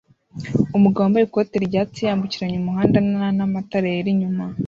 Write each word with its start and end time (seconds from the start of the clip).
Umugabo 0.77 1.03
wambaye 1.05 1.25
ikote 1.25 1.55
ryatsi 1.67 1.99
yambukiranya 2.07 2.57
umuhanda 2.59 2.97
nana 3.11 3.41
matara 3.53 3.87
yera 3.93 4.09
inyuma 4.15 4.43